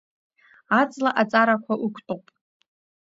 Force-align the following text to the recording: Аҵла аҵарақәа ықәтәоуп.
Аҵла 0.79 1.11
аҵарақәа 1.21 1.73
ықәтәоуп. 1.85 2.25